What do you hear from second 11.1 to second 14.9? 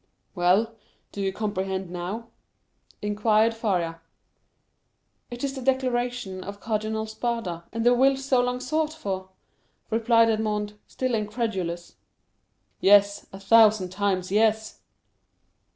incredulous. "Yes; a thousand times, yes!"